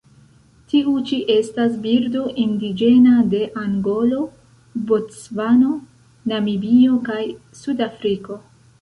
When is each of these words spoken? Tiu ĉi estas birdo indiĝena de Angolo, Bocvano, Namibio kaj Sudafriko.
Tiu 0.69 0.93
ĉi 1.09 1.19
estas 1.33 1.75
birdo 1.83 2.23
indiĝena 2.45 3.13
de 3.35 3.43
Angolo, 3.67 4.25
Bocvano, 4.91 5.79
Namibio 6.35 7.01
kaj 7.13 7.25
Sudafriko. 7.65 8.45